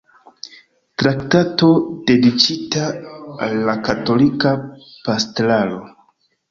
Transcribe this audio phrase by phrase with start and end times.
[1.01, 1.69] Traktato
[2.09, 2.89] dediĉita
[3.49, 4.57] al la katolika
[5.07, 5.81] pastraro".